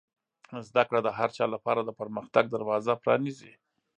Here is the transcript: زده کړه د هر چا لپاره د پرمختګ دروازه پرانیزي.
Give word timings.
زده 0.67 0.83
کړه 0.87 0.99
د 1.03 1.09
هر 1.17 1.29
چا 1.37 1.45
لپاره 1.55 1.81
د 1.83 1.89
پرمختګ 1.99 2.45
دروازه 2.49 2.93
پرانیزي. 3.03 3.53